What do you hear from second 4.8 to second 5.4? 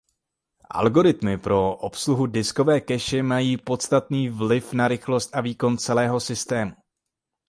rychlost